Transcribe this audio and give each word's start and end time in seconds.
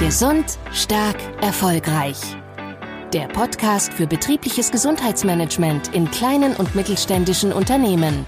Gesund, 0.00 0.58
stark, 0.72 1.16
erfolgreich. 1.40 2.18
Der 3.12 3.28
Podcast 3.28 3.94
für 3.94 4.08
betriebliches 4.08 4.72
Gesundheitsmanagement 4.72 5.94
in 5.94 6.10
kleinen 6.10 6.56
und 6.56 6.74
mittelständischen 6.74 7.52
Unternehmen. 7.52 8.26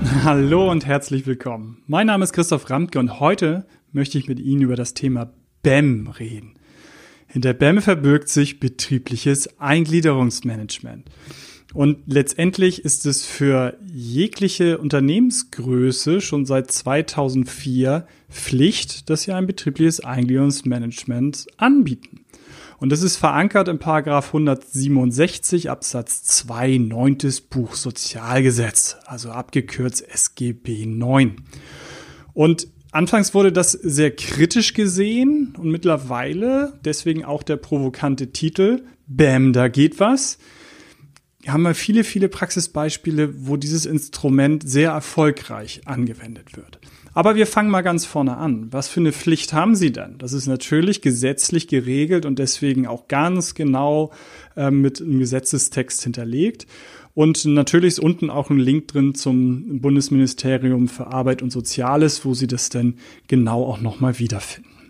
Hallo 0.22 0.70
und 0.70 0.86
herzlich 0.86 1.26
willkommen. 1.26 1.82
Mein 1.88 2.06
Name 2.06 2.22
ist 2.22 2.32
Christoph 2.32 2.70
Ramke 2.70 3.00
und 3.00 3.18
heute 3.18 3.66
möchte 3.90 4.18
ich 4.18 4.28
mit 4.28 4.38
Ihnen 4.38 4.62
über 4.62 4.76
das 4.76 4.94
Thema 4.94 5.32
BEM 5.64 6.06
reden. 6.06 6.54
Hinter 7.26 7.54
BEM 7.54 7.82
verbirgt 7.82 8.28
sich 8.28 8.60
betriebliches 8.60 9.58
Eingliederungsmanagement. 9.58 11.10
Und 11.74 11.98
letztendlich 12.06 12.84
ist 12.84 13.04
es 13.04 13.26
für 13.26 13.76
jegliche 13.84 14.78
Unternehmensgröße 14.78 16.20
schon 16.20 16.46
seit 16.46 16.70
2004 16.70 18.06
Pflicht, 18.30 19.10
dass 19.10 19.22
sie 19.22 19.32
ein 19.32 19.48
betriebliches 19.48 19.98
Eingliederungsmanagement 19.98 21.48
anbieten. 21.56 22.24
Und 22.78 22.92
das 22.92 23.02
ist 23.02 23.16
verankert 23.16 23.66
im 23.66 23.80
Paragraph 23.80 24.28
167 24.28 25.68
Absatz 25.68 26.22
2 26.22 26.78
neuntes 26.78 27.40
Buch 27.40 27.74
Sozialgesetz, 27.74 28.96
also 29.06 29.30
abgekürzt 29.30 30.08
SGB 30.08 30.86
9. 30.86 31.36
Und 32.34 32.68
Anfangs 32.92 33.34
wurde 33.34 33.50
das 33.50 33.72
sehr 33.72 34.14
kritisch 34.14 34.72
gesehen 34.72 35.56
und 35.58 35.68
mittlerweile, 35.68 36.78
deswegen 36.84 37.24
auch 37.24 37.42
der 37.42 37.56
provokante 37.56 38.30
Titel, 38.30 38.84
Bam, 39.08 39.52
da 39.52 39.66
geht 39.66 39.98
was, 39.98 40.38
haben 41.48 41.62
wir 41.62 41.74
viele, 41.74 42.04
viele 42.04 42.28
Praxisbeispiele, 42.28 43.46
wo 43.46 43.56
dieses 43.56 43.86
Instrument 43.86 44.68
sehr 44.68 44.90
erfolgreich 44.90 45.82
angewendet 45.84 46.56
wird. 46.56 46.78
Aber 47.14 47.36
wir 47.36 47.46
fangen 47.46 47.70
mal 47.70 47.82
ganz 47.82 48.04
vorne 48.04 48.36
an. 48.36 48.68
Was 48.72 48.88
für 48.88 49.00
eine 49.00 49.12
Pflicht 49.12 49.52
haben 49.52 49.76
Sie 49.76 49.92
denn? 49.92 50.18
Das 50.18 50.32
ist 50.32 50.48
natürlich 50.48 51.00
gesetzlich 51.00 51.68
geregelt 51.68 52.26
und 52.26 52.40
deswegen 52.40 52.88
auch 52.88 53.06
ganz 53.06 53.54
genau 53.54 54.12
äh, 54.56 54.72
mit 54.72 55.00
einem 55.00 55.20
Gesetzestext 55.20 56.02
hinterlegt. 56.02 56.66
Und 57.14 57.44
natürlich 57.44 57.88
ist 57.88 58.00
unten 58.00 58.30
auch 58.30 58.50
ein 58.50 58.58
Link 58.58 58.88
drin 58.88 59.14
zum 59.14 59.80
Bundesministerium 59.80 60.88
für 60.88 61.06
Arbeit 61.06 61.42
und 61.42 61.50
Soziales, 61.50 62.24
wo 62.24 62.34
Sie 62.34 62.48
das 62.48 62.68
denn 62.68 62.96
genau 63.28 63.64
auch 63.64 63.80
nochmal 63.80 64.18
wiederfinden. 64.18 64.83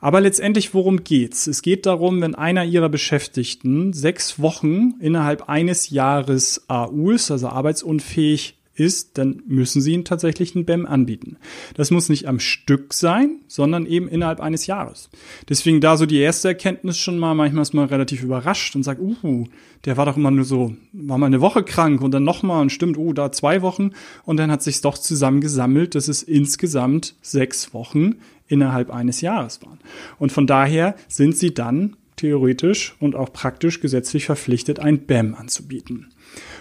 Aber 0.00 0.20
letztendlich, 0.20 0.74
worum 0.74 1.04
geht's? 1.04 1.46
Es 1.46 1.62
geht 1.62 1.86
darum, 1.86 2.20
wenn 2.20 2.34
einer 2.34 2.64
ihrer 2.64 2.88
Beschäftigten 2.88 3.92
sechs 3.92 4.40
Wochen 4.40 4.94
innerhalb 5.00 5.48
eines 5.48 5.90
Jahres 5.90 6.64
AU 6.68 7.10
ist, 7.10 7.30
also 7.30 7.48
arbeitsunfähig 7.48 8.57
ist, 8.78 9.18
dann 9.18 9.42
müssen 9.46 9.82
Sie 9.82 9.92
ihn 9.92 10.04
tatsächlich 10.04 10.54
einen 10.54 10.64
BEM 10.64 10.86
anbieten. 10.86 11.36
Das 11.74 11.90
muss 11.90 12.08
nicht 12.08 12.26
am 12.26 12.40
Stück 12.40 12.94
sein, 12.94 13.40
sondern 13.46 13.86
eben 13.86 14.08
innerhalb 14.08 14.40
eines 14.40 14.66
Jahres. 14.66 15.10
Deswegen 15.48 15.80
da 15.80 15.96
so 15.96 16.06
die 16.06 16.18
erste 16.18 16.48
Erkenntnis 16.48 16.98
schon 16.98 17.18
mal, 17.18 17.34
manchmal 17.34 17.62
ist 17.62 17.74
man 17.74 17.88
relativ 17.88 18.22
überrascht 18.22 18.76
und 18.76 18.82
sagt, 18.82 19.00
uh, 19.00 19.46
der 19.84 19.96
war 19.96 20.06
doch 20.06 20.16
immer 20.16 20.30
nur 20.30 20.44
so, 20.44 20.74
war 20.92 21.18
mal 21.18 21.26
eine 21.26 21.40
Woche 21.40 21.62
krank 21.62 22.00
und 22.00 22.12
dann 22.12 22.24
nochmal 22.24 22.62
und 22.62 22.70
stimmt, 22.70 22.96
uh, 22.96 23.12
da 23.12 23.32
zwei 23.32 23.62
Wochen 23.62 23.90
und 24.24 24.36
dann 24.38 24.50
hat 24.50 24.62
sich 24.62 24.80
doch 24.80 24.98
zusammengesammelt, 24.98 25.94
dass 25.94 26.08
es 26.08 26.22
insgesamt 26.22 27.14
sechs 27.20 27.74
Wochen 27.74 28.16
innerhalb 28.46 28.90
eines 28.90 29.20
Jahres 29.20 29.62
waren. 29.62 29.78
Und 30.18 30.32
von 30.32 30.46
daher 30.46 30.94
sind 31.08 31.36
sie 31.36 31.52
dann 31.52 31.96
theoretisch 32.16 32.96
und 33.00 33.14
auch 33.14 33.32
praktisch 33.32 33.80
gesetzlich 33.80 34.26
verpflichtet, 34.26 34.80
ein 34.80 35.06
BAM 35.06 35.34
anzubieten. 35.34 36.08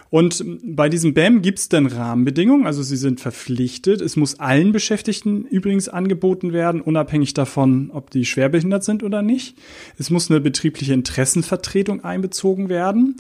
Und 0.10 0.44
bei 0.64 0.90
diesem 0.90 1.14
BAM 1.14 1.42
gibt 1.42 1.60
es 1.60 1.70
dann 1.70 1.86
Rahmenbedingungen, 1.86 2.66
also 2.66 2.82
sie 2.82 2.96
sind 2.96 3.20
verpflichtet. 3.20 4.02
Es 4.02 4.16
muss 4.16 4.40
allen 4.40 4.72
Beschäftigten 4.72 5.46
übrigens 5.46 5.90
angeboten 5.90 6.54
werden, 6.54 6.82
unabhängig 6.82 7.34
davon, 7.34 7.92
ob 7.92 8.10
die 8.10 8.26
schwerbehindert 8.26 8.84
sind 8.84 9.04
oder 9.04 9.22
nicht. 9.22 9.58
Es 9.98 10.10
muss 10.10 10.32
eine 10.32 10.40
betriebliche 10.40 10.94
Interessenvertretung 10.94 12.04
einbezogen 12.04 12.70
werden. 12.70 13.18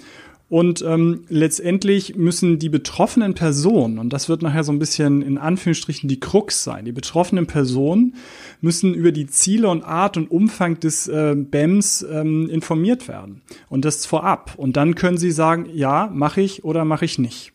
Und 0.50 0.81
ähm, 0.81 1.25
letztendlich 1.28 2.16
müssen 2.16 2.58
die 2.58 2.69
betroffenen 2.69 3.34
Personen, 3.34 4.00
und 4.00 4.13
das 4.13 4.30
wird 4.30 4.41
nachher 4.41 4.63
so 4.63 4.72
ein 4.72 4.80
bisschen 4.80 5.22
in 5.22 5.38
Anführungsstrichen 5.38 6.08
die 6.08 6.22
Krux 6.22 6.63
sein, 6.63 6.85
die 6.85 6.94
betroffenen 6.94 7.47
Personen 7.47 8.16
müssen 8.62 8.94
über 8.94 9.12
die 9.12 9.28
Ziele 9.28 9.68
und 9.68 9.84
Art 9.84 10.16
und 10.16 10.31
Umfang 10.31 10.80
des 10.80 11.09
äh, 11.09 11.36
BEMs 11.36 12.06
ähm, 12.09 12.50
informiert 12.50 13.09
werden. 13.09 13.41
Und 13.68 13.84
das 13.84 14.06
vorab. 14.06 14.53
Und 14.56 14.78
dann 14.78 14.96
können 14.96 15.18
sie 15.18 15.31
sagen, 15.31 15.68
ja, 15.74 16.09
mache 16.13 16.40
ich 16.40 16.63
oder 16.63 16.86
mache 16.86 17.03
ich 17.03 17.19
nicht. 17.19 17.52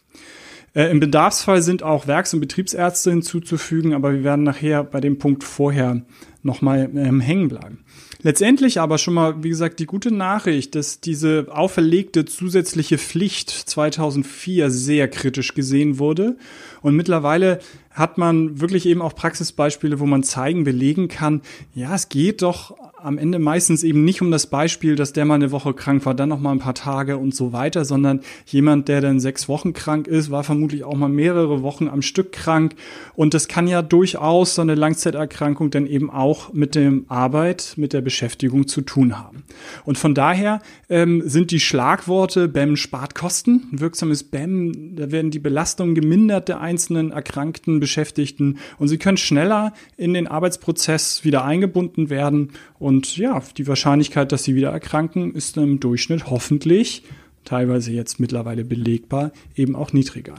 Äh, 0.75 0.91
Im 0.91 1.01
Bedarfsfall 1.01 1.63
sind 1.63 1.83
auch 1.83 2.07
Werks- 2.07 2.35
und 2.35 2.41
Betriebsärzte 2.41 3.11
hinzuzufügen, 3.11 3.95
aber 3.95 4.13
wir 4.13 4.25
werden 4.25 4.45
nachher 4.45 4.85
bei 4.85 5.01
dem 5.01 5.19
Punkt 5.19 5.45
vorher 5.45 6.03
nochmal 6.43 6.91
ähm, 6.95 7.21
hängen 7.21 7.49
bleiben. 7.49 7.85
Letztendlich 8.25 8.81
aber 8.81 8.99
schon 8.99 9.15
mal, 9.15 9.43
wie 9.43 9.49
gesagt, 9.49 9.81
die 9.81 9.87
gute 9.87 10.13
Nachricht, 10.13 10.77
dass 10.77 11.01
diese 11.01 11.47
auferlegte 11.51 12.25
zusätzliche 12.25 12.97
Pflicht 12.97 13.51
2004 13.51 14.71
sehr 14.71 15.09
kritisch 15.09 15.55
gesehen 15.55 15.99
wurde. 15.99 16.37
Und 16.83 16.95
mittlerweile 16.95 17.59
hat 17.91 18.19
man 18.19 18.61
wirklich 18.61 18.87
eben 18.87 19.03
auch 19.03 19.15
Praxisbeispiele, 19.15 20.01
wo 20.01 20.07
man 20.07 20.23
zeigen, 20.23 20.65
belegen 20.65 21.09
kann, 21.09 21.43
ja, 21.75 21.95
es 21.95 22.09
geht 22.09 22.43
doch 22.43 22.77
am 22.97 23.19
Ende 23.19 23.39
meistens 23.39 23.83
eben 23.83 24.05
nicht 24.05 24.23
um 24.23 24.31
das 24.31 24.47
Beispiel, 24.47 24.95
dass 24.95 25.13
der 25.13 25.25
mal 25.25 25.35
eine 25.35 25.51
Woche 25.51 25.75
krank 25.75 26.07
war, 26.07 26.15
dann 26.15 26.29
noch 26.29 26.41
mal 26.41 26.53
ein 26.53 26.61
paar 26.61 26.75
Tage 26.75 27.17
und 27.17 27.35
so 27.35 27.53
weiter, 27.53 27.85
sondern 27.85 28.21
jemand, 28.47 28.89
der 28.89 29.01
dann 29.01 29.19
sechs 29.19 29.49
Wochen 29.49 29.73
krank 29.73 30.07
ist, 30.07 30.31
war 30.31 30.45
vermutlich 30.45 30.85
auch 30.85 30.95
mal 30.95 31.09
mehrere 31.09 31.63
Wochen 31.63 31.89
am 31.89 32.03
Stück 32.03 32.33
krank. 32.33 32.77
Und 33.15 33.35
das 33.35 33.49
kann 33.49 33.67
ja 33.67 33.83
durchaus 33.83 34.55
so 34.55 34.63
eine 34.63 34.77
Langzeiterkrankung 34.77 35.71
dann 35.71 35.87
eben 35.87 36.11
auch 36.11 36.53
mit 36.53 36.75
dem 36.75 37.07
Arbeit, 37.09 37.75
mit 37.77 37.93
der 37.93 38.03
zu 38.13 38.81
tun 38.83 39.19
haben. 39.19 39.45
Und 39.85 39.99
von 39.99 40.15
daher 40.15 40.61
ähm, 40.89 41.23
sind 41.25 41.51
die 41.51 41.61
Schlagworte 41.61 42.49
BEM 42.49 42.77
spart 42.77 43.15
Kosten, 43.15 43.69
wirksames 43.73 44.25
BEM, 44.25 44.97
da 44.97 45.11
werden 45.11 45.31
die 45.31 45.39
Belastungen 45.39 45.95
gemindert 45.95 46.49
der 46.49 46.61
einzelnen 46.61 47.11
erkrankten 47.11 47.81
Beschäftigten. 47.81 48.59
Und 48.79 48.89
sie 48.89 48.99
können 48.99 49.17
schneller 49.17 49.73
in 49.97 50.15
den 50.15 50.27
Arbeitsprozess 50.27 51.25
wieder 51.25 51.45
eingebunden 51.45 52.11
werden. 52.11 52.53
Und 52.79 53.17
ja, 53.17 53.43
die 53.57 53.67
Wahrscheinlichkeit, 53.67 54.33
dass 54.33 54.45
sie 54.45 54.55
wieder 54.55 54.71
erkranken, 54.71 55.35
ist 55.35 55.57
im 55.57 55.81
Durchschnitt 55.81 56.31
hoffentlich, 56.31 57.05
teilweise 57.45 57.93
jetzt 57.93 58.21
mittlerweile 58.21 58.65
belegbar, 58.65 59.33
eben 59.55 59.77
auch 59.77 59.93
niedriger. 59.93 60.35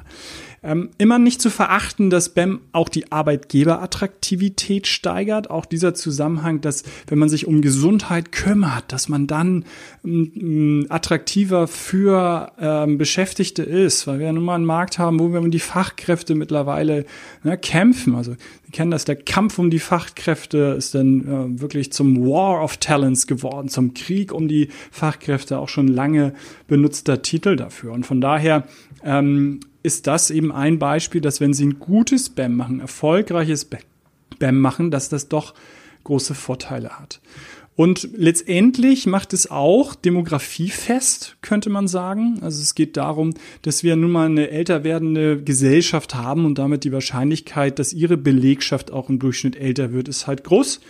Ähm, 0.66 0.92
immer 0.98 1.20
nicht 1.20 1.42
zu 1.42 1.50
verachten, 1.50 2.10
dass 2.10 2.30
BEM 2.30 2.62
auch 2.72 2.88
die 2.88 3.12
Arbeitgeberattraktivität 3.12 4.88
steigert. 4.88 5.50
Auch 5.50 5.66
dieser 5.66 5.94
Zusammenhang, 5.94 6.62
dass 6.62 6.84
wenn 7.08 7.20
man 7.20 7.28
sich 7.28 7.48
um 7.48 7.62
Gesundheit 7.62 8.32
kümmert, 8.32 8.90
dass 8.94 9.10
man 9.10 9.28
dann 9.28 9.66
ähm, 10.06 10.86
attraktiver 10.88 11.68
für 11.68 12.54
ähm, 12.58 12.98
Beschäftigte 12.98 13.64
ist, 13.64 14.08
weil 14.08 14.20
wir 14.20 14.28
ja 14.28 14.34
nun 14.34 14.46
mal 14.46 14.56
einen 14.56 14.64
Markt 14.64 15.00
haben, 15.00 15.20
wo 15.20 15.34
wir 15.34 15.42
um 15.42 15.52
die 15.52 15.60
Fachkräfte 15.60 16.34
mittlerweile 16.34 17.06
ne, 17.44 17.58
kämpfen. 17.58 18.16
Also 18.16 18.38
kennen 18.74 18.92
das, 18.92 19.06
der 19.06 19.16
Kampf 19.16 19.60
um 19.60 19.70
die 19.70 19.80
Fachkräfte 19.80 20.76
ist 20.78 20.96
dann 20.96 21.22
äh, 21.22 21.62
wirklich 21.62 21.94
zum 21.94 22.20
War 22.26 22.62
of 22.62 22.78
Talents 22.78 23.28
geworden, 23.28 23.70
zum 23.70 23.94
Krieg 23.94 24.34
um 24.34 24.48
die 24.48 24.68
Fachkräfte, 24.92 25.60
auch 25.60 25.70
schon 25.70 25.88
lange 25.88 26.34
benutzter 26.68 27.22
Titel 27.22 27.56
dafür. 27.56 27.94
Und 27.94 28.06
von 28.06 28.20
daher 28.20 28.68
ähm, 29.04 29.62
ist 29.84 30.08
das 30.08 30.32
eben 30.32 30.52
ein 30.52 30.80
Beispiel, 30.80 31.22
dass 31.22 31.40
wenn 31.40 31.54
Sie 31.54 31.66
ein 31.66 31.80
gutes 31.80 32.30
BAM 32.30 32.56
machen, 32.56 32.80
erfolgreiches 32.80 33.70
BAM 34.40 34.60
machen, 34.60 34.92
dass 34.92 35.08
das 35.08 35.30
doch 35.30 35.54
große 36.04 36.36
Vorteile 36.36 37.00
hat. 37.00 37.22
Und 37.76 38.10
letztendlich 38.16 39.08
macht 39.08 39.34
es 39.34 39.50
auch 39.50 39.96
Demografie 39.96 40.70
fest, 40.70 41.38
könnte 41.42 41.72
man 41.72 41.88
sagen. 41.88 42.38
Also 42.42 42.62
es 42.62 42.76
geht 42.76 42.98
darum, 42.98 43.34
dass 43.64 43.84
wir 43.84 43.96
nun 43.96 44.12
mal 44.12 44.28
eine 44.28 44.52
älter 44.52 44.84
werdende 44.84 45.42
Gesellschaft 45.42 46.14
haben 46.14 46.46
und 46.46 46.60
damit 46.60 46.84
die 46.84 46.92
Wahrscheinlichkeit, 46.92 47.80
dass 47.80 47.92
ihre 47.92 48.18
Belegschaft 48.18 48.92
auch 48.92 49.10
im 49.10 49.18
Durchschnitt 49.18 49.56
älter 49.56 49.92
wird, 49.92 50.08
ist 50.08 50.28
halt 50.28 50.44
groß. 50.44 50.82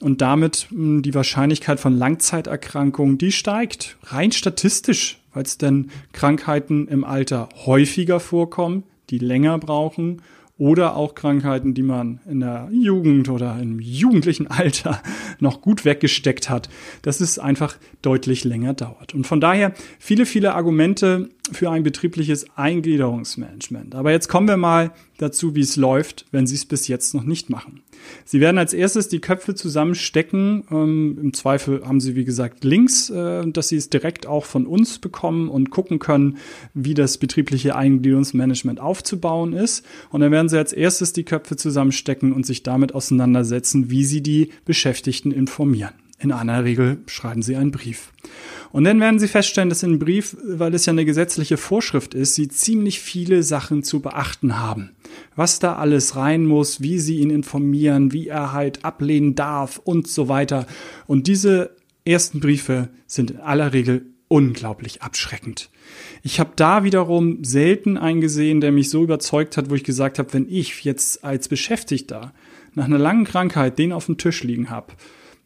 Und 0.00 0.22
damit 0.22 0.68
hm, 0.70 1.02
die 1.02 1.14
Wahrscheinlichkeit 1.14 1.78
von 1.78 1.96
Langzeiterkrankungen, 1.96 3.18
die 3.18 3.32
steigt. 3.32 3.96
Rein 4.04 4.32
statistisch 4.32 5.18
weil 5.34 5.42
es 5.42 5.58
denn 5.58 5.90
Krankheiten 6.12 6.88
im 6.88 7.04
Alter 7.04 7.48
häufiger 7.66 8.20
vorkommen, 8.20 8.84
die 9.10 9.18
länger 9.18 9.58
brauchen 9.58 10.22
oder 10.56 10.96
auch 10.96 11.14
Krankheiten, 11.14 11.74
die 11.74 11.82
man 11.82 12.20
in 12.28 12.40
der 12.40 12.68
Jugend 12.70 13.28
oder 13.28 13.58
im 13.60 13.80
jugendlichen 13.80 14.46
Alter 14.46 15.02
noch 15.40 15.60
gut 15.60 15.84
weggesteckt 15.84 16.48
hat, 16.48 16.68
dass 17.02 17.20
es 17.20 17.38
einfach 17.38 17.76
deutlich 18.02 18.44
länger 18.44 18.74
dauert. 18.74 19.14
Und 19.14 19.26
von 19.26 19.40
daher 19.40 19.72
viele, 19.98 20.26
viele 20.26 20.54
Argumente 20.54 21.28
für 21.50 21.70
ein 21.70 21.82
betriebliches 21.82 22.46
Eingliederungsmanagement. 22.56 23.94
Aber 23.94 24.12
jetzt 24.12 24.28
kommen 24.28 24.48
wir 24.48 24.56
mal 24.56 24.92
dazu, 25.18 25.54
wie 25.54 25.60
es 25.60 25.76
läuft, 25.76 26.26
wenn 26.30 26.46
Sie 26.46 26.54
es 26.54 26.64
bis 26.64 26.88
jetzt 26.88 27.14
noch 27.14 27.24
nicht 27.24 27.50
machen. 27.50 27.82
Sie 28.24 28.40
werden 28.40 28.58
als 28.58 28.72
erstes 28.72 29.08
die 29.08 29.20
Köpfe 29.20 29.54
zusammenstecken. 29.54 30.64
Ähm, 30.70 31.18
Im 31.20 31.32
Zweifel 31.34 31.86
haben 31.86 32.00
Sie, 32.00 32.14
wie 32.14 32.24
gesagt, 32.24 32.64
Links, 32.64 33.10
äh, 33.10 33.46
dass 33.46 33.68
Sie 33.68 33.76
es 33.76 33.90
direkt 33.90 34.26
auch 34.26 34.44
von 34.44 34.66
uns 34.66 34.98
bekommen 34.98 35.48
und 35.48 35.70
gucken 35.70 35.98
können, 35.98 36.38
wie 36.74 36.94
das 36.94 37.18
betriebliche 37.18 37.76
Eigengliederungsmanagement 37.76 38.80
aufzubauen 38.80 39.52
ist. 39.52 39.84
Und 40.10 40.20
dann 40.20 40.32
werden 40.32 40.48
Sie 40.48 40.58
als 40.58 40.72
erstes 40.72 41.12
die 41.12 41.24
Köpfe 41.24 41.56
zusammenstecken 41.56 42.32
und 42.32 42.46
sich 42.46 42.62
damit 42.62 42.94
auseinandersetzen, 42.94 43.90
wie 43.90 44.04
Sie 44.04 44.22
die 44.22 44.50
Beschäftigten 44.64 45.30
informieren. 45.30 45.92
In 46.18 46.32
einer 46.32 46.64
Regel 46.64 46.98
schreiben 47.06 47.42
Sie 47.42 47.56
einen 47.56 47.70
Brief. 47.70 48.12
Und 48.74 48.82
dann 48.82 48.98
werden 48.98 49.20
Sie 49.20 49.28
feststellen, 49.28 49.68
dass 49.68 49.84
in 49.84 50.00
Brief, 50.00 50.36
weil 50.42 50.74
es 50.74 50.84
ja 50.84 50.92
eine 50.92 51.04
gesetzliche 51.04 51.56
Vorschrift 51.56 52.12
ist, 52.12 52.34
Sie 52.34 52.48
ziemlich 52.48 52.98
viele 52.98 53.44
Sachen 53.44 53.84
zu 53.84 54.00
beachten 54.00 54.58
haben. 54.58 54.90
Was 55.36 55.60
da 55.60 55.76
alles 55.76 56.16
rein 56.16 56.44
muss, 56.44 56.80
wie 56.80 56.98
Sie 56.98 57.18
ihn 57.18 57.30
informieren, 57.30 58.12
wie 58.12 58.26
er 58.26 58.52
halt 58.52 58.84
ablehnen 58.84 59.36
darf 59.36 59.78
und 59.78 60.08
so 60.08 60.26
weiter. 60.26 60.66
Und 61.06 61.28
diese 61.28 61.76
ersten 62.04 62.40
Briefe 62.40 62.88
sind 63.06 63.30
in 63.30 63.36
aller 63.38 63.72
Regel 63.72 64.06
unglaublich 64.26 65.02
abschreckend. 65.02 65.70
Ich 66.24 66.40
habe 66.40 66.50
da 66.56 66.82
wiederum 66.82 67.44
selten 67.44 67.96
eingesehen, 67.96 68.60
der 68.60 68.72
mich 68.72 68.90
so 68.90 69.04
überzeugt 69.04 69.56
hat, 69.56 69.70
wo 69.70 69.76
ich 69.76 69.84
gesagt 69.84 70.18
habe, 70.18 70.32
wenn 70.32 70.48
ich 70.48 70.82
jetzt 70.82 71.22
als 71.22 71.46
Beschäftigter 71.46 72.32
nach 72.74 72.86
einer 72.86 72.98
langen 72.98 73.24
Krankheit 73.24 73.78
den 73.78 73.92
auf 73.92 74.06
dem 74.06 74.18
Tisch 74.18 74.42
liegen 74.42 74.68
habe, 74.68 74.94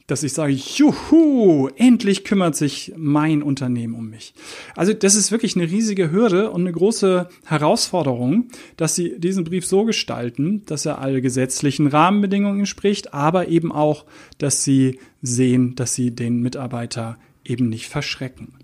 dass 0.08 0.22
ich 0.22 0.32
sage, 0.32 0.54
juhu, 0.54 1.68
endlich 1.76 2.24
kümmert 2.24 2.56
sich 2.56 2.92
mein 2.96 3.42
Unternehmen 3.42 3.94
um 3.94 4.08
mich. 4.08 4.34
Also 4.74 4.94
das 4.94 5.14
ist 5.14 5.30
wirklich 5.30 5.54
eine 5.54 5.70
riesige 5.70 6.10
Hürde 6.10 6.50
und 6.50 6.62
eine 6.62 6.72
große 6.72 7.28
Herausforderung, 7.44 8.48
dass 8.76 8.94
Sie 8.94 9.20
diesen 9.20 9.44
Brief 9.44 9.66
so 9.66 9.84
gestalten, 9.84 10.62
dass 10.64 10.86
er 10.86 10.98
alle 11.00 11.20
gesetzlichen 11.20 11.86
Rahmenbedingungen 11.86 12.60
entspricht, 12.60 13.12
aber 13.12 13.48
eben 13.48 13.70
auch, 13.70 14.06
dass 14.38 14.64
Sie 14.64 14.98
sehen, 15.20 15.74
dass 15.76 15.94
Sie 15.94 16.10
den 16.10 16.40
Mitarbeiter 16.40 17.18
eben 17.44 17.68
nicht 17.68 17.86
verschrecken. 17.86 18.54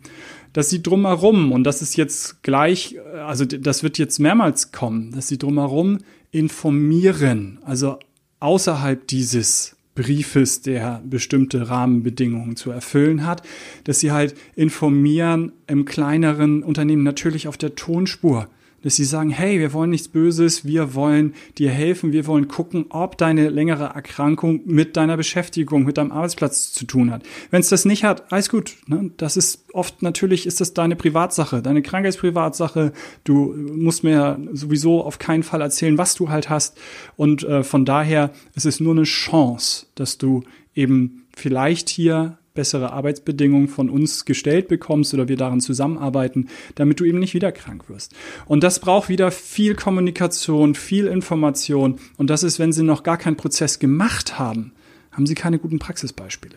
Dass 0.54 0.70
Sie 0.70 0.82
drumherum, 0.82 1.52
und 1.52 1.64
das 1.64 1.82
ist 1.82 1.96
jetzt 1.96 2.42
gleich, 2.42 2.96
also 3.26 3.44
das 3.44 3.82
wird 3.82 3.98
jetzt 3.98 4.18
mehrmals 4.18 4.72
kommen, 4.72 5.12
dass 5.12 5.28
Sie 5.28 5.36
drumherum 5.36 5.98
informieren, 6.30 7.58
also 7.64 7.98
außerhalb 8.40 9.06
dieses 9.08 9.73
Briefes, 9.94 10.60
der 10.60 11.02
bestimmte 11.04 11.68
Rahmenbedingungen 11.68 12.56
zu 12.56 12.70
erfüllen 12.70 13.24
hat, 13.24 13.42
dass 13.84 14.00
sie 14.00 14.10
halt 14.10 14.34
informieren 14.56 15.52
im 15.66 15.84
kleineren 15.84 16.62
Unternehmen 16.62 17.04
natürlich 17.04 17.46
auf 17.46 17.56
der 17.56 17.74
Tonspur 17.74 18.48
dass 18.84 18.96
sie 18.96 19.04
sagen, 19.04 19.30
hey, 19.30 19.58
wir 19.58 19.72
wollen 19.72 19.90
nichts 19.90 20.08
Böses, 20.08 20.66
wir 20.66 20.94
wollen 20.94 21.34
dir 21.56 21.70
helfen, 21.70 22.12
wir 22.12 22.26
wollen 22.26 22.48
gucken, 22.48 22.86
ob 22.90 23.16
deine 23.16 23.48
längere 23.48 23.86
Erkrankung 23.86 24.60
mit 24.66 24.96
deiner 24.98 25.16
Beschäftigung, 25.16 25.84
mit 25.84 25.96
deinem 25.96 26.12
Arbeitsplatz 26.12 26.72
zu 26.72 26.84
tun 26.84 27.10
hat. 27.10 27.22
Wenn 27.50 27.60
es 27.60 27.70
das 27.70 27.86
nicht 27.86 28.04
hat, 28.04 28.30
alles 28.30 28.50
gut. 28.50 28.76
Ne? 28.86 29.10
Das 29.16 29.38
ist 29.38 29.64
oft 29.72 30.02
natürlich 30.02 30.46
ist 30.46 30.60
das 30.60 30.74
deine 30.74 30.96
Privatsache, 30.96 31.62
deine 31.62 31.80
Krankheitsprivatsache. 31.80 32.92
Du 33.24 33.54
musst 33.54 34.04
mir 34.04 34.38
sowieso 34.52 35.02
auf 35.02 35.18
keinen 35.18 35.42
Fall 35.42 35.62
erzählen, 35.62 35.96
was 35.96 36.14
du 36.14 36.28
halt 36.28 36.50
hast. 36.50 36.76
Und 37.16 37.42
äh, 37.42 37.64
von 37.64 37.86
daher 37.86 38.32
ist 38.54 38.66
es 38.66 38.80
nur 38.80 38.92
eine 38.92 39.04
Chance, 39.04 39.86
dass 39.94 40.18
du 40.18 40.44
eben 40.74 41.24
vielleicht 41.34 41.88
hier 41.88 42.36
bessere 42.54 42.92
Arbeitsbedingungen 42.92 43.66
von 43.66 43.90
uns 43.90 44.24
gestellt 44.24 44.68
bekommst 44.68 45.12
oder 45.12 45.26
wir 45.26 45.36
daran 45.36 45.60
zusammenarbeiten, 45.60 46.48
damit 46.76 47.00
du 47.00 47.04
eben 47.04 47.18
nicht 47.18 47.34
wieder 47.34 47.50
krank 47.50 47.88
wirst. 47.88 48.14
Und 48.46 48.62
das 48.62 48.78
braucht 48.78 49.08
wieder 49.08 49.32
viel 49.32 49.74
Kommunikation, 49.74 50.76
viel 50.76 51.08
Information. 51.08 51.98
Und 52.16 52.30
das 52.30 52.44
ist, 52.44 52.60
wenn 52.60 52.72
Sie 52.72 52.84
noch 52.84 53.02
gar 53.02 53.18
keinen 53.18 53.36
Prozess 53.36 53.80
gemacht 53.80 54.38
haben, 54.38 54.70
haben 55.10 55.26
Sie 55.26 55.34
keine 55.34 55.58
guten 55.58 55.80
Praxisbeispiele. 55.80 56.54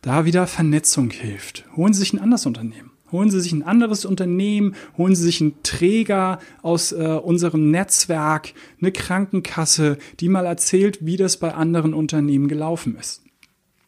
Da 0.00 0.24
wieder 0.24 0.48
Vernetzung 0.48 1.10
hilft. 1.10 1.66
Holen 1.76 1.92
Sie 1.92 2.00
sich 2.00 2.12
ein 2.12 2.20
anderes 2.20 2.44
Unternehmen. 2.44 2.90
Holen 3.12 3.30
Sie 3.30 3.40
sich 3.40 3.52
ein 3.52 3.62
anderes 3.62 4.04
Unternehmen, 4.04 4.74
holen 4.98 5.14
Sie 5.14 5.22
sich 5.22 5.40
einen 5.40 5.62
Träger 5.62 6.40
aus 6.62 6.90
äh, 6.90 7.20
unserem 7.22 7.70
Netzwerk, 7.70 8.54
eine 8.80 8.90
Krankenkasse, 8.90 9.98
die 10.18 10.28
mal 10.28 10.46
erzählt, 10.46 10.98
wie 11.06 11.16
das 11.16 11.36
bei 11.36 11.54
anderen 11.54 11.94
Unternehmen 11.94 12.48
gelaufen 12.48 12.96
ist. 12.98 13.21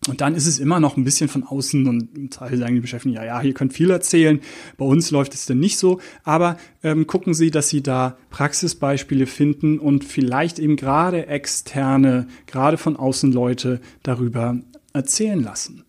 Und 0.08 0.20
dann 0.20 0.34
ist 0.34 0.46
es 0.46 0.58
immer 0.58 0.80
noch 0.80 0.96
ein 0.96 1.04
bisschen 1.04 1.28
von 1.28 1.44
außen 1.44 1.86
und 1.86 2.32
Teil 2.32 2.58
sagen 2.58 2.74
die 2.74 2.80
Beschäftigten, 2.80 3.16
ja, 3.16 3.24
ja, 3.24 3.42
ihr 3.42 3.54
könnt 3.54 3.72
viel 3.72 3.90
erzählen. 3.90 4.40
Bei 4.76 4.84
uns 4.84 5.10
läuft 5.10 5.32
es 5.32 5.46
denn 5.46 5.58
nicht 5.58 5.78
so. 5.78 5.98
Aber 6.24 6.58
ähm, 6.82 7.06
gucken 7.06 7.32
Sie, 7.32 7.50
dass 7.50 7.68
Sie 7.70 7.82
da 7.82 8.18
Praxisbeispiele 8.30 9.26
finden 9.26 9.78
und 9.78 10.04
vielleicht 10.04 10.58
eben 10.58 10.76
gerade 10.76 11.26
externe, 11.26 12.26
gerade 12.46 12.76
von 12.76 12.96
außen 12.96 13.32
Leute 13.32 13.80
darüber 14.02 14.58
erzählen 14.92 15.42
lassen. 15.42 15.84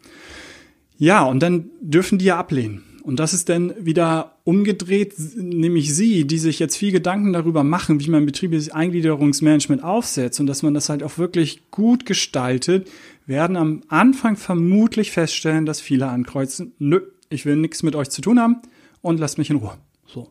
Ja, 0.98 1.26
und 1.26 1.42
dann 1.42 1.70
dürfen 1.82 2.18
die 2.18 2.26
ja 2.26 2.38
ablehnen. 2.38 2.84
Und 3.04 3.20
das 3.20 3.36
ist 3.36 3.50
dann 3.50 3.72
wieder 3.80 4.38
umgedreht, 4.46 5.14
nämlich 5.36 5.94
Sie, 5.94 6.26
die 6.26 6.40
sich 6.40 6.58
jetzt 6.58 6.76
viel 6.76 6.92
Gedanken 6.92 7.34
darüber 7.34 7.64
machen, 7.64 8.00
wie 8.00 8.10
man 8.10 8.26
betriebliches 8.26 8.72
Eingliederungsmanagement 8.72 9.84
aufsetzt 9.84 10.40
und 10.40 10.48
dass 10.48 10.64
man 10.64 10.74
das 10.74 10.90
halt 10.90 11.04
auch 11.04 11.20
wirklich 11.20 11.70
gut 11.70 12.08
gestaltet, 12.08 12.90
werden 13.26 13.58
am 13.58 13.82
Anfang 13.88 14.36
vermutlich 14.36 15.12
feststellen, 15.12 15.66
dass 15.66 15.82
viele 15.82 16.08
ankreuzen, 16.08 16.74
nö, 16.80 17.02
ich 17.30 17.46
will 17.46 17.56
nichts 17.56 17.84
mit 17.84 17.96
euch 17.96 18.10
zu 18.10 18.22
tun 18.22 18.40
haben 18.40 18.62
und 19.02 19.20
lasst 19.20 19.38
mich 19.38 19.50
in 19.50 19.58
Ruhe. 19.58 19.78
So. 20.06 20.30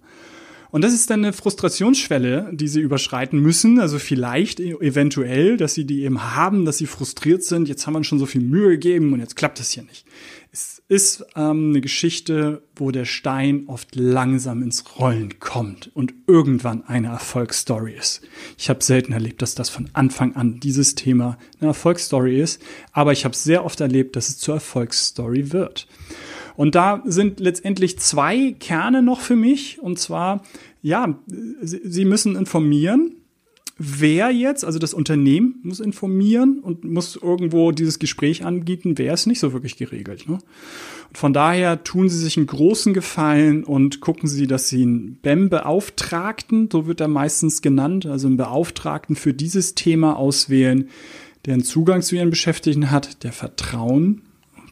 Und 0.75 0.83
das 0.83 0.93
ist 0.93 1.09
dann 1.09 1.25
eine 1.25 1.33
Frustrationsschwelle, 1.33 2.51
die 2.53 2.67
sie 2.67 2.81
überschreiten 2.81 3.39
müssen. 3.39 3.79
Also 3.79 4.01
vielleicht 4.01 4.59
e-, 4.59 4.73
eventuell, 4.81 5.57
dass 5.57 5.75
sie 5.75 5.85
die 5.85 6.03
eben 6.03 6.35
haben, 6.35 6.65
dass 6.65 6.79
sie 6.79 6.87
frustriert 6.87 7.45
sind. 7.45 7.69
Jetzt 7.69 7.87
haben 7.87 7.93
wir 7.93 8.03
schon 8.03 8.19
so 8.19 8.27
viel 8.27 8.41
Mühe 8.41 8.71
gegeben 8.71 9.13
und 9.13 9.21
jetzt 9.21 9.37
klappt 9.37 9.61
das 9.61 9.71
hier 9.71 9.85
nicht. 9.85 10.05
Es 10.51 10.83
ist 10.89 11.27
ähm, 11.37 11.69
eine 11.71 11.81
Geschichte, 11.81 12.65
wo 12.75 12.91
der 12.91 13.05
Stein 13.05 13.69
oft 13.69 13.95
langsam 13.95 14.65
ins 14.65 14.99
Rollen 14.99 15.39
kommt 15.39 15.93
und 15.95 16.13
irgendwann 16.27 16.83
eine 16.89 17.07
Erfolgsstory 17.07 17.95
ist. 17.95 18.23
Ich 18.59 18.69
habe 18.69 18.83
selten 18.83 19.13
erlebt, 19.13 19.43
dass 19.43 19.55
das 19.55 19.71
von 19.71 19.91
Anfang 19.93 20.35
an 20.35 20.59
dieses 20.59 20.97
Thema 20.97 21.39
eine 21.61 21.69
Erfolgsstory 21.69 22.41
ist, 22.41 22.61
aber 22.91 23.13
ich 23.13 23.25
habe 23.25 23.37
sehr 23.37 23.65
oft 23.65 23.81
erlebt, 23.81 24.17
dass 24.17 24.29
es 24.29 24.39
zur 24.39 24.55
Erfolgsstory 24.55 25.53
wird. 25.53 25.87
Und 26.57 26.75
da 26.75 27.03
sind 27.05 27.41
letztendlich 27.41 27.99
zwei 27.99 28.53
Kerne 28.59 29.03
noch 29.03 29.21
für 29.21 29.37
mich. 29.37 29.81
Und 29.81 29.99
zwar, 29.99 30.43
ja, 30.83 31.19
Sie 31.63 32.05
müssen 32.05 32.37
informieren, 32.37 33.17
wer 33.77 34.31
jetzt, 34.31 34.65
also 34.65 34.79
das 34.79 34.95
Unternehmen 34.95 35.57
muss 35.63 35.81
informieren 35.81 36.61
und 36.61 36.85
muss 36.85 37.17
irgendwo 37.17 37.73
dieses 37.73 37.99
Gespräch 37.99 38.45
anbieten, 38.45 38.99
wer 38.99 39.15
ist 39.15 39.27
nicht 39.27 39.41
so 39.41 39.53
wirklich 39.53 39.77
geregelt. 39.77 40.29
Ne? 40.29 40.35
Und 41.09 41.19
von 41.19 41.33
daher 41.33 41.83
tun 41.83 42.09
Sie 42.09 42.19
sich 42.19 42.37
einen 42.37 42.47
großen 42.47 42.95
Gefallen 42.95 43.65
und 43.65 44.01
gucken 44.01 44.29
Sie, 44.29 44.47
dass 44.47 44.69
Sie 44.69 44.83
einen 44.83 45.17
BEM-Beauftragten, 45.17 46.69
so 46.71 46.87
wird 46.87 47.01
er 47.01 47.09
meistens 47.09 47.63
genannt, 47.63 48.07
also 48.07 48.29
einen 48.29 48.37
Beauftragten 48.37 49.17
für 49.17 49.35
dieses 49.35 49.75
Thema 49.75 50.17
auswählen, 50.17 50.89
der 51.45 51.55
einen 51.55 51.65
Zugang 51.65 52.03
zu 52.03 52.15
Ihren 52.15 52.31
Beschäftigten 52.31 52.91
hat, 52.91 53.25
der 53.25 53.33
Vertrauen 53.33 54.23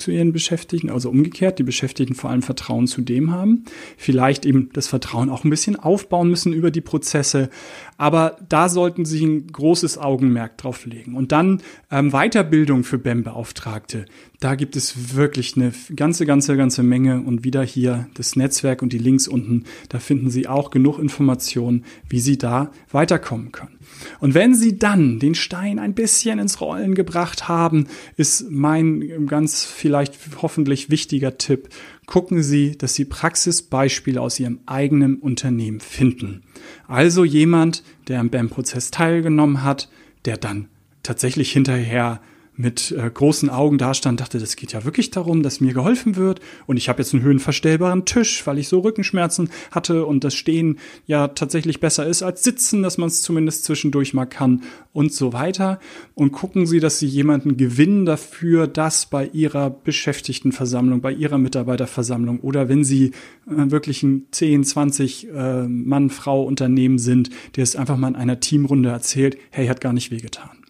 zu 0.02 0.10
ihren 0.10 0.32
Beschäftigten, 0.32 0.90
also 0.90 1.10
umgekehrt, 1.10 1.58
die 1.58 1.62
Beschäftigten 1.62 2.14
vor 2.14 2.30
allem 2.30 2.42
Vertrauen 2.42 2.86
zu 2.86 3.00
dem 3.00 3.30
haben, 3.30 3.64
vielleicht 3.96 4.44
eben 4.44 4.70
das 4.72 4.88
Vertrauen 4.88 5.30
auch 5.30 5.44
ein 5.44 5.50
bisschen 5.50 5.76
aufbauen 5.76 6.28
müssen 6.28 6.52
über 6.52 6.70
die 6.70 6.80
Prozesse, 6.80 7.48
aber 7.96 8.36
da 8.48 8.68
sollten 8.68 9.04
Sie 9.04 9.24
ein 9.24 9.46
großes 9.46 9.96
Augenmerk 9.96 10.58
drauf 10.58 10.86
legen. 10.86 11.14
Und 11.14 11.32
dann 11.32 11.62
ähm, 11.90 12.10
Weiterbildung 12.10 12.82
für 12.84 12.98
BEM-Beauftragte. 12.98 14.06
Da 14.40 14.56
gibt 14.56 14.74
es 14.74 15.14
wirklich 15.14 15.56
eine 15.56 15.72
ganze, 15.94 16.26
ganze, 16.26 16.56
ganze 16.56 16.82
Menge 16.82 17.20
und 17.20 17.44
wieder 17.44 17.62
hier 17.62 18.08
das 18.14 18.34
Netzwerk 18.34 18.82
und 18.82 18.92
die 18.92 18.98
Links 18.98 19.28
unten, 19.28 19.64
da 19.88 20.00
finden 20.00 20.30
Sie 20.30 20.48
auch 20.48 20.70
genug 20.70 20.98
Informationen, 20.98 21.84
wie 22.08 22.18
Sie 22.18 22.38
da 22.38 22.72
weiterkommen 22.90 23.52
können. 23.52 23.78
Und 24.18 24.34
wenn 24.34 24.54
Sie 24.54 24.78
dann 24.78 25.20
den 25.20 25.36
Stein 25.36 25.78
ein 25.78 25.94
bisschen 25.94 26.38
ins 26.38 26.60
Rollen 26.60 26.96
gebracht 26.96 27.48
haben, 27.48 27.86
ist 28.16 28.50
mein 28.50 29.26
ganz 29.26 29.64
vielleicht 29.92 30.16
hoffentlich 30.40 30.88
wichtiger 30.88 31.36
Tipp, 31.36 31.68
gucken 32.06 32.42
Sie, 32.42 32.78
dass 32.78 32.94
Sie 32.94 33.04
Praxisbeispiele 33.04 34.18
aus 34.18 34.40
Ihrem 34.40 34.60
eigenen 34.64 35.16
Unternehmen 35.16 35.80
finden. 35.80 36.44
Also 36.88 37.26
jemand, 37.26 37.82
der 38.08 38.18
am 38.18 38.30
BAM-Prozess 38.30 38.90
teilgenommen 38.90 39.62
hat, 39.62 39.90
der 40.24 40.38
dann 40.38 40.68
tatsächlich 41.02 41.52
hinterher 41.52 42.22
mit 42.62 42.92
äh, 42.92 43.10
großen 43.10 43.50
Augen 43.50 43.76
dastand, 43.76 44.20
dachte, 44.20 44.38
das 44.38 44.56
geht 44.56 44.72
ja 44.72 44.84
wirklich 44.84 45.10
darum, 45.10 45.42
dass 45.42 45.60
mir 45.60 45.74
geholfen 45.74 46.16
wird 46.16 46.40
und 46.66 46.76
ich 46.76 46.88
habe 46.88 47.02
jetzt 47.02 47.12
einen 47.12 47.22
höhenverstellbaren 47.22 48.04
Tisch, 48.04 48.46
weil 48.46 48.58
ich 48.58 48.68
so 48.68 48.80
Rückenschmerzen 48.80 49.50
hatte 49.72 50.06
und 50.06 50.22
das 50.22 50.34
Stehen 50.34 50.78
ja 51.06 51.28
tatsächlich 51.28 51.80
besser 51.80 52.06
ist 52.06 52.22
als 52.22 52.44
Sitzen, 52.44 52.82
dass 52.82 52.98
man 52.98 53.08
es 53.08 53.20
zumindest 53.22 53.64
zwischendurch 53.64 54.14
mal 54.14 54.26
kann 54.26 54.62
und 54.92 55.12
so 55.12 55.32
weiter. 55.32 55.80
Und 56.14 56.32
gucken 56.32 56.66
Sie, 56.66 56.78
dass 56.78 57.00
Sie 57.00 57.06
jemanden 57.06 57.56
gewinnen 57.56 58.06
dafür, 58.06 58.68
dass 58.68 59.06
bei 59.06 59.26
Ihrer 59.26 59.70
Beschäftigtenversammlung, 59.70 61.00
bei 61.00 61.12
Ihrer 61.12 61.38
Mitarbeiterversammlung 61.38 62.40
oder 62.40 62.68
wenn 62.68 62.84
Sie 62.84 63.06
äh, 63.46 63.70
wirklich 63.70 64.04
ein 64.04 64.26
10, 64.30 64.64
20 64.64 65.28
äh, 65.28 65.62
Mann-Frau-Unternehmen 65.66 66.98
sind, 66.98 67.30
der 67.56 67.64
es 67.64 67.74
einfach 67.74 67.96
mal 67.96 68.08
in 68.08 68.16
einer 68.16 68.38
Teamrunde 68.38 68.90
erzählt, 68.90 69.36
hey, 69.50 69.66
hat 69.66 69.80
gar 69.80 69.92
nicht 69.92 70.12
wehgetan. 70.12 70.61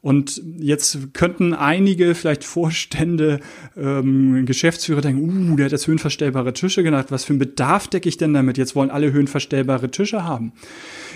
Und 0.00 0.42
jetzt 0.58 1.12
könnten 1.12 1.54
einige, 1.54 2.14
vielleicht 2.14 2.44
Vorstände, 2.44 3.40
ähm, 3.76 4.46
Geschäftsführer 4.46 5.00
denken, 5.00 5.50
uh, 5.50 5.56
der 5.56 5.66
hat 5.66 5.72
jetzt 5.72 5.86
höhenverstellbare 5.86 6.52
Tische 6.52 6.82
genannt. 6.82 7.06
Was 7.10 7.24
für 7.24 7.32
einen 7.32 7.40
Bedarf 7.40 7.88
decke 7.88 8.08
ich 8.08 8.16
denn 8.16 8.32
damit? 8.32 8.58
Jetzt 8.58 8.76
wollen 8.76 8.90
alle 8.90 9.12
höhenverstellbare 9.12 9.90
Tische 9.90 10.24
haben. 10.24 10.52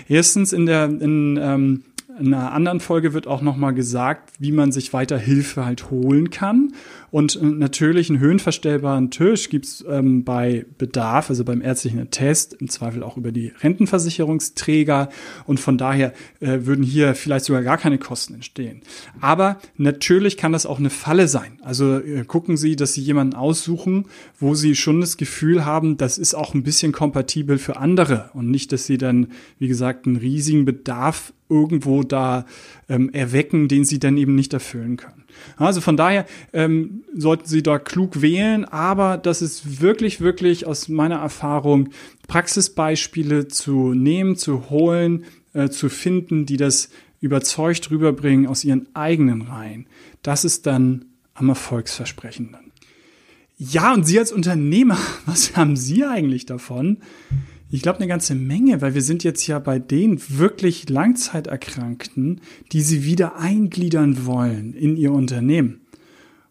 Erstens 0.09 0.53
in 0.53 0.65
der, 0.65 0.85
in, 0.85 1.39
ähm, 1.41 1.83
in 2.19 2.33
einer 2.33 2.51
anderen 2.51 2.79
Folge 2.79 3.13
wird 3.13 3.27
auch 3.27 3.41
nochmal 3.41 3.73
gesagt, 3.73 4.33
wie 4.39 4.51
man 4.51 4.71
sich 4.71 4.93
weiter 4.93 5.17
Hilfe 5.17 5.65
halt 5.65 5.89
holen 5.89 6.29
kann. 6.29 6.73
Und 7.11 7.35
äh, 7.35 7.45
natürlich 7.45 8.09
einen 8.09 8.19
höhenverstellbaren 8.19 9.09
Tisch 9.09 9.49
gibt's 9.49 9.83
ähm, 9.87 10.23
bei 10.23 10.65
Bedarf, 10.77 11.29
also 11.29 11.43
beim 11.43 11.61
ärztlichen 11.61 11.99
Attest, 11.99 12.53
im 12.53 12.69
Zweifel 12.69 13.03
auch 13.03 13.17
über 13.17 13.31
die 13.31 13.53
Rentenversicherungsträger. 13.61 15.09
Und 15.45 15.59
von 15.59 15.77
daher 15.77 16.13
äh, 16.39 16.59
würden 16.61 16.83
hier 16.83 17.15
vielleicht 17.15 17.45
sogar 17.45 17.63
gar 17.63 17.77
keine 17.77 17.97
Kosten 17.97 18.35
entstehen. 18.35 18.81
Aber 19.21 19.59
natürlich 19.77 20.37
kann 20.37 20.51
das 20.51 20.65
auch 20.65 20.79
eine 20.79 20.89
Falle 20.89 21.27
sein. 21.27 21.59
Also 21.63 21.99
äh, 21.99 22.25
gucken 22.25 22.57
Sie, 22.57 22.75
dass 22.75 22.93
Sie 22.93 23.01
jemanden 23.01 23.35
aussuchen, 23.35 24.05
wo 24.39 24.55
Sie 24.55 24.75
schon 24.75 25.01
das 25.01 25.17
Gefühl 25.17 25.65
haben, 25.65 25.97
das 25.97 26.17
ist 26.17 26.35
auch 26.35 26.53
ein 26.53 26.63
bisschen 26.63 26.91
kompatibel 26.91 27.57
für 27.57 27.77
andere 27.77 28.29
und 28.33 28.49
nicht, 28.49 28.71
dass 28.71 28.85
Sie 28.85 28.97
dann, 28.97 29.27
wie 29.57 29.67
gesagt, 29.67 30.05
einen 30.05 30.17
riesigen 30.17 30.65
Bedarf 30.65 31.33
irgendwo 31.53 32.03
da 32.03 32.45
ähm, 32.89 33.11
erwecken, 33.13 33.67
den 33.67 33.85
sie 33.85 33.99
dann 33.99 34.17
eben 34.17 34.35
nicht 34.35 34.53
erfüllen 34.53 34.97
können. 34.97 35.23
Also 35.57 35.81
von 35.81 35.97
daher 35.97 36.25
ähm, 36.51 37.03
sollten 37.15 37.47
Sie 37.47 37.63
da 37.63 37.79
klug 37.79 38.21
wählen, 38.21 38.65
aber 38.65 39.17
das 39.17 39.41
ist 39.41 39.81
wirklich, 39.81 40.21
wirklich 40.21 40.65
aus 40.65 40.89
meiner 40.89 41.17
Erfahrung 41.17 41.89
Praxisbeispiele 42.27 43.47
zu 43.47 43.93
nehmen, 43.93 44.35
zu 44.35 44.69
holen, 44.69 45.25
äh, 45.53 45.69
zu 45.69 45.89
finden, 45.89 46.45
die 46.45 46.57
das 46.57 46.89
überzeugt 47.19 47.89
rüberbringen 47.91 48.47
aus 48.47 48.63
ihren 48.63 48.87
eigenen 48.95 49.43
Reihen. 49.43 49.87
Das 50.21 50.45
ist 50.45 50.65
dann 50.65 51.05
am 51.33 51.49
erfolgsversprechenden. 51.49 52.71
Ja, 53.57 53.93
und 53.93 54.03
Sie 54.05 54.19
als 54.19 54.31
Unternehmer, 54.31 54.97
was 55.25 55.55
haben 55.55 55.77
Sie 55.77 56.03
eigentlich 56.03 56.45
davon? 56.45 56.97
Ich 57.73 57.81
glaube 57.81 57.97
eine 57.97 58.07
ganze 58.07 58.35
Menge, 58.35 58.83
weil 58.83 58.93
wir 58.93 59.01
sind 59.01 59.23
jetzt 59.23 59.47
ja 59.47 59.57
bei 59.57 59.79
den 59.79 60.21
wirklich 60.29 60.89
Langzeiterkrankten, 60.89 62.39
die 62.71 62.81
sie 62.81 63.03
wieder 63.03 63.39
eingliedern 63.39 64.27
wollen 64.27 64.75
in 64.75 64.95
ihr 64.95 65.11
Unternehmen. 65.11 65.81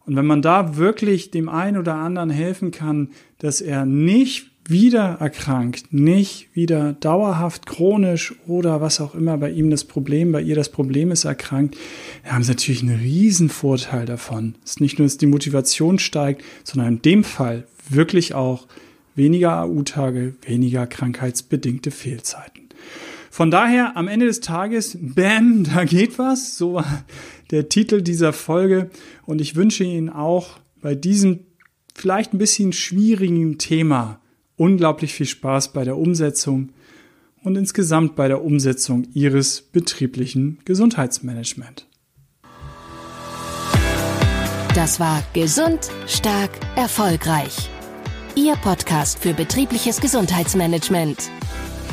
Und 0.05 0.17
wenn 0.17 0.27
man 0.27 0.43
da 0.43 0.77
wirklich 0.77 1.31
dem 1.31 1.49
einen 1.49 1.77
oder 1.77 1.95
anderen 1.95 2.31
helfen 2.31 2.73
kann, 2.73 3.11
dass 3.39 3.61
er 3.61 3.87
nicht 3.87 4.51
wieder 4.67 5.19
erkrankt, 5.21 5.93
nicht 5.93 6.49
wieder 6.55 6.95
dauerhaft 6.95 7.67
chronisch 7.67 8.35
oder 8.49 8.81
was 8.81 9.01
auch 9.01 9.15
immer 9.15 9.39
bei 9.39 9.53
ihm 9.53 9.71
das 9.71 9.85
Problem, 9.85 10.33
bei 10.33 10.43
ihr 10.43 10.57
das 10.57 10.71
Problem 10.71 11.13
ist 11.13 11.25
erkrankt, 11.25 11.77
haben 12.25 12.43
sie 12.43 12.51
natürlich 12.51 12.83
einen 12.83 12.99
riesen 12.99 13.49
Vorteil 13.49 14.07
davon. 14.07 14.57
Es 14.65 14.73
ist 14.73 14.81
nicht 14.81 14.99
nur, 14.99 15.07
dass 15.07 15.19
die 15.19 15.27
Motivation 15.27 16.01
steigt, 16.01 16.43
sondern 16.65 16.95
in 16.95 17.03
dem 17.03 17.23
Fall 17.23 17.69
wirklich 17.89 18.35
auch 18.35 18.67
weniger 19.15 19.61
AU-Tage, 19.61 20.35
weniger 20.43 20.87
krankheitsbedingte 20.87 21.91
Fehlzeiten. 21.91 22.63
Von 23.31 23.51
daher 23.51 23.97
am 23.97 24.09
Ende 24.09 24.27
des 24.27 24.41
Tages, 24.41 24.99
bam, 25.01 25.65
da 25.75 25.85
geht 25.85 26.19
was. 26.19 26.59
So 26.59 26.75
war 26.75 27.05
der 27.51 27.69
Titel 27.69 28.03
dieser 28.03 28.33
Folge. 28.33 28.91
Und 29.25 29.41
ich 29.41 29.57
wünsche 29.57 29.85
Ihnen 29.85 30.11
auch 30.11 30.59
bei 30.81 30.95
diesem 30.95 31.41
vielleicht 31.95 32.35
ein 32.35 32.39
bisschen 32.39 32.73
schwierigen 32.73 33.59
Thema 33.59 34.21
unglaublich 34.57 35.15
viel 35.15 35.27
Spaß 35.27 35.73
bei 35.73 35.85
der 35.85 35.97
Umsetzung 35.97 36.73
und 37.43 37.57
insgesamt 37.57 38.17
bei 38.17 38.29
der 38.29 38.45
Umsetzung 38.45 39.07
Ihres 39.13 39.63
betrieblichen 39.63 40.59
Gesundheitsmanagement. 40.65 41.87
Das 44.75 45.01
war 45.01 45.23
Gesund, 45.35 45.91
Stark, 46.07 46.51
Erfolgreich 46.77 47.71
Ihr 48.35 48.57
Podcast 48.57 49.19
für 49.19 49.35
betriebliches 49.35 50.01
Gesundheitsmanagement. 50.01 51.31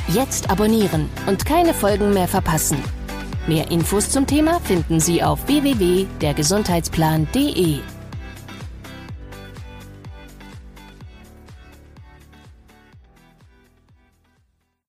Jetzt 0.07 0.49
abonnieren 0.49 1.09
und 1.27 1.45
keine 1.45 1.73
Folgen 1.73 2.13
mehr 2.13 2.29
verpassen. 2.29 2.81
Mehr 3.47 3.69
Infos 3.71 4.09
zum 4.09 4.25
Thema 4.25 4.61
finden 4.61 5.01
Sie 5.01 5.21
auf 5.21 5.45
www.dergesundheitsplan.de. 5.47 7.79